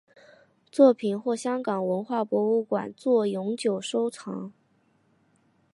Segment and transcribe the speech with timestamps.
[0.71, 4.51] 作品获香港文化博物馆作永久收藏。